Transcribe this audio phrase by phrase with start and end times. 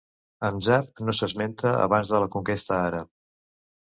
[0.53, 3.09] Mzab no s'esmenta abans de la conquesta àrab.